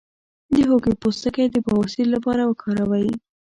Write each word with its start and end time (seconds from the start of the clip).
د 0.53 0.55
هوږې 0.67 0.93
پوستکی 1.01 1.45
د 1.51 1.57
بواسیر 1.65 2.07
لپاره 2.15 2.41
وکاروئ 2.45 3.09